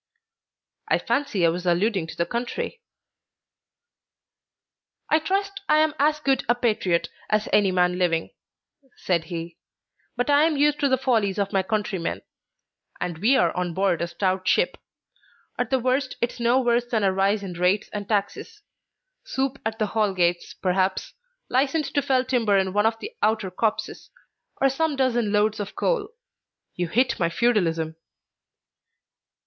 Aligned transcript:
"I 0.87 0.97
fancy 0.97 1.45
I 1.45 1.49
was 1.49 1.67
alluding 1.67 2.07
to 2.07 2.17
the 2.17 2.25
country." 2.25 2.81
"I 5.11 5.19
trust 5.19 5.61
I 5.69 5.77
am 5.77 5.93
as 5.99 6.19
good 6.19 6.43
a 6.49 6.55
patriot 6.55 7.09
as 7.29 7.47
any 7.53 7.71
man 7.71 7.99
living," 7.99 8.31
said 8.95 9.25
he; 9.25 9.57
"but 10.17 10.27
I 10.27 10.45
am 10.45 10.57
used 10.57 10.79
to 10.79 10.89
the 10.89 10.97
follies 10.97 11.37
of 11.37 11.53
my 11.53 11.61
countrymen, 11.61 12.23
and 12.99 13.19
we 13.19 13.35
are 13.37 13.55
on 13.55 13.75
board 13.75 14.01
a 14.01 14.07
stout 14.07 14.47
ship. 14.47 14.75
At 15.59 15.69
the 15.69 15.77
worst 15.77 16.17
it's 16.19 16.39
no 16.39 16.59
worse 16.59 16.85
than 16.87 17.03
a 17.03 17.13
rise 17.13 17.43
in 17.43 17.53
rates 17.53 17.87
and 17.93 18.09
taxes; 18.09 18.63
soup 19.23 19.59
at 19.63 19.77
the 19.77 19.85
Hall 19.93 20.15
gates, 20.15 20.55
perhaps; 20.55 21.13
license 21.47 21.91
to 21.91 22.01
fell 22.01 22.25
timber 22.25 22.57
in 22.57 22.73
one 22.73 22.87
of 22.87 22.97
the 22.97 23.11
outer 23.21 23.51
copses, 23.51 24.09
or 24.59 24.67
some 24.67 24.95
dozen 24.95 25.31
loads 25.31 25.59
of 25.59 25.75
coal. 25.75 26.09
You 26.73 26.87
hit 26.87 27.19
my 27.19 27.29
feudalism." 27.29 27.97